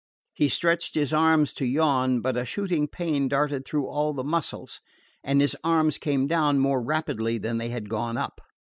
[0.33, 4.79] He stretched his arms to yawn; but a shooting pain darted through all the muscles,
[5.23, 8.41] and his arms came down more rapidly than they had gone up.